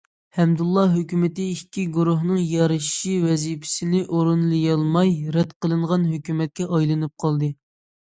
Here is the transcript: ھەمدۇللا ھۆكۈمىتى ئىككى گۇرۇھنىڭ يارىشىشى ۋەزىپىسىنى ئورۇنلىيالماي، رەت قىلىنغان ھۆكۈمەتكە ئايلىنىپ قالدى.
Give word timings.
ھەمدۇللا 0.35 0.85
ھۆكۈمىتى 0.93 1.45
ئىككى 1.55 1.83
گۇرۇھنىڭ 1.97 2.41
يارىشىشى 2.55 3.15
ۋەزىپىسىنى 3.27 4.03
ئورۇنلىيالماي، 4.09 5.17
رەت 5.39 5.57
قىلىنغان 5.63 6.13
ھۆكۈمەتكە 6.17 6.71
ئايلىنىپ 6.75 7.19
قالدى. 7.29 7.57